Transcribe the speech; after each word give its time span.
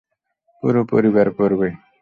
পুরো 0.63 0.81
পরিবার 0.91 1.27
পড়বে। 1.37 1.69